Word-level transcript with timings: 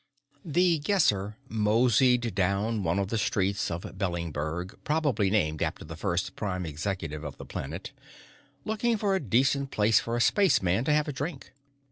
The 0.43 0.79
Guesser 0.79 1.37
moseyed 1.47 2.33
down 2.33 2.81
one 2.81 2.97
of 2.97 3.09
the 3.09 3.19
streets 3.19 3.69
of 3.69 3.83
Bellinberg 3.99 4.73
probably 4.83 5.29
named 5.29 5.61
after 5.61 5.85
the 5.85 5.95
first 5.95 6.35
Prime 6.35 6.65
Executive 6.65 7.23
of 7.23 7.37
the 7.37 7.45
planet 7.45 7.91
looking 8.65 8.97
for 8.97 9.13
a 9.13 9.19
decent 9.19 9.69
place 9.69 9.99
for 9.99 10.17
a 10.17 10.21
spaceman 10.21 10.85
to 10.85 10.91
have 10.93 11.07
a 11.07 11.13
drink. 11.13 11.51